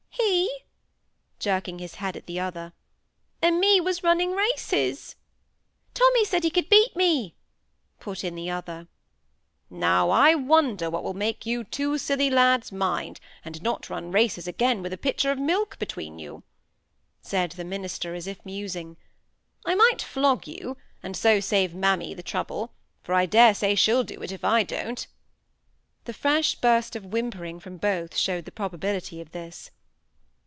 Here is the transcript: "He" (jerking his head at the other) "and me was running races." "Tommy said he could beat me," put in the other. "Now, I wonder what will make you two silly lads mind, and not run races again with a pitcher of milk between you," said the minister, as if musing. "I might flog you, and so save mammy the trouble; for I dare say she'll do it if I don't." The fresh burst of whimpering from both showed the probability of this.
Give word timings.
"He" 0.23 0.51
(jerking 1.47 1.79
his 1.79 1.95
head 1.95 2.15
at 2.15 2.27
the 2.27 2.39
other) 2.39 2.73
"and 3.41 3.59
me 3.59 3.81
was 3.81 4.03
running 4.03 4.33
races." 4.33 5.15
"Tommy 5.95 6.23
said 6.25 6.43
he 6.43 6.51
could 6.51 6.69
beat 6.69 6.95
me," 6.95 7.33
put 7.99 8.23
in 8.23 8.35
the 8.35 8.49
other. 8.51 8.87
"Now, 9.71 10.11
I 10.11 10.35
wonder 10.35 10.87
what 10.91 11.03
will 11.03 11.15
make 11.15 11.47
you 11.47 11.63
two 11.63 11.97
silly 11.97 12.29
lads 12.29 12.71
mind, 12.71 13.19
and 13.43 13.59
not 13.63 13.89
run 13.89 14.11
races 14.11 14.47
again 14.47 14.83
with 14.83 14.93
a 14.93 14.97
pitcher 14.99 15.31
of 15.31 15.39
milk 15.39 15.79
between 15.79 16.19
you," 16.19 16.43
said 17.21 17.51
the 17.53 17.65
minister, 17.65 18.13
as 18.13 18.27
if 18.27 18.45
musing. 18.45 18.97
"I 19.65 19.73
might 19.73 20.03
flog 20.03 20.45
you, 20.45 20.77
and 21.01 21.17
so 21.17 21.39
save 21.39 21.73
mammy 21.73 22.13
the 22.13 22.21
trouble; 22.23 22.73
for 23.01 23.15
I 23.15 23.25
dare 23.25 23.55
say 23.55 23.73
she'll 23.73 24.03
do 24.03 24.21
it 24.21 24.31
if 24.31 24.45
I 24.45 24.61
don't." 24.63 25.07
The 26.05 26.13
fresh 26.13 26.53
burst 26.55 26.95
of 26.95 27.05
whimpering 27.07 27.59
from 27.59 27.77
both 27.77 28.15
showed 28.15 28.45
the 28.45 28.51
probability 28.51 29.19
of 29.19 29.31
this. 29.31 29.71